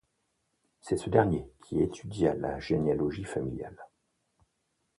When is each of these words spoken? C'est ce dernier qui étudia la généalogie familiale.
C'est 0.79 0.97
ce 0.97 1.11
dernier 1.11 1.45
qui 1.63 1.79
étudia 1.83 2.33
la 2.33 2.57
généalogie 2.59 3.23
familiale. 3.23 3.85